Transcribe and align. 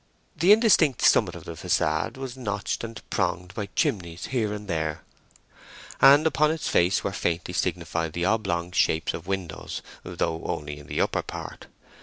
The 0.35 0.51
indistinct 0.51 1.03
summit 1.03 1.35
of 1.35 1.43
the 1.43 1.51
façade 1.51 2.17
was 2.17 2.35
notched 2.35 2.83
and 2.83 3.07
pronged 3.11 3.53
by 3.53 3.67
chimneys 3.75 4.25
here 4.33 4.51
and 4.51 4.67
there, 4.67 5.03
and 6.01 6.25
upon 6.25 6.49
its 6.49 6.67
face 6.67 7.03
were 7.03 7.11
faintly 7.13 7.53
signified 7.53 8.13
the 8.13 8.25
oblong 8.25 8.71
shapes 8.71 9.13
of 9.13 9.27
windows, 9.27 9.83
though 10.01 10.41
only 10.45 10.79
in 10.79 10.87
the 10.87 11.01
upper 11.01 11.21
part. 11.21 11.67